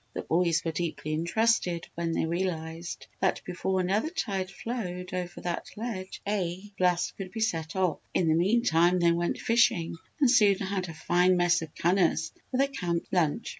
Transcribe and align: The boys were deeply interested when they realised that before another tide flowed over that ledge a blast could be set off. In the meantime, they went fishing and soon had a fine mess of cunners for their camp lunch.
The 0.15 0.23
boys 0.23 0.63
were 0.65 0.71
deeply 0.71 1.13
interested 1.13 1.87
when 1.93 2.13
they 2.13 2.25
realised 2.25 3.05
that 3.19 3.43
before 3.45 3.79
another 3.79 4.09
tide 4.09 4.49
flowed 4.49 5.13
over 5.13 5.41
that 5.41 5.67
ledge 5.77 6.23
a 6.27 6.71
blast 6.75 7.15
could 7.17 7.31
be 7.31 7.39
set 7.39 7.75
off. 7.75 7.99
In 8.11 8.27
the 8.27 8.33
meantime, 8.33 8.97
they 8.97 9.11
went 9.11 9.37
fishing 9.37 9.95
and 10.19 10.31
soon 10.31 10.55
had 10.57 10.89
a 10.89 10.95
fine 10.95 11.37
mess 11.37 11.61
of 11.61 11.75
cunners 11.75 12.31
for 12.49 12.57
their 12.57 12.67
camp 12.69 13.05
lunch. 13.11 13.49